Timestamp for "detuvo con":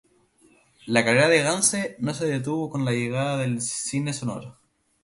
2.25-2.85